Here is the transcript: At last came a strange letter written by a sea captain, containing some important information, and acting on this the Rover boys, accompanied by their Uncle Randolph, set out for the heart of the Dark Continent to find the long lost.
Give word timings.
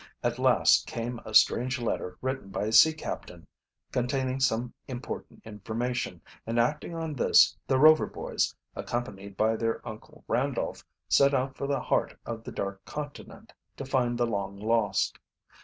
At 0.23 0.39
last 0.39 0.87
came 0.87 1.19
a 1.25 1.33
strange 1.35 1.79
letter 1.79 2.17
written 2.23 2.49
by 2.49 2.63
a 2.63 2.71
sea 2.71 2.91
captain, 2.93 3.45
containing 3.91 4.39
some 4.39 4.73
important 4.87 5.43
information, 5.45 6.21
and 6.47 6.59
acting 6.59 6.95
on 6.95 7.13
this 7.13 7.55
the 7.67 7.77
Rover 7.77 8.07
boys, 8.07 8.55
accompanied 8.75 9.37
by 9.37 9.55
their 9.55 9.87
Uncle 9.87 10.23
Randolph, 10.27 10.83
set 11.07 11.35
out 11.35 11.55
for 11.55 11.67
the 11.67 11.81
heart 11.81 12.17
of 12.25 12.43
the 12.43 12.51
Dark 12.51 12.83
Continent 12.83 13.53
to 13.77 13.85
find 13.85 14.17
the 14.17 14.25
long 14.25 14.57
lost. 14.57 15.19